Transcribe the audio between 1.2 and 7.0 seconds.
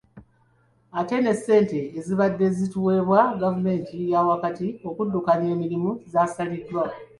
ne ssente ezibadde zituweebwa gavumenti eyaawakati okuddukanya emirimu zaasaliddwa.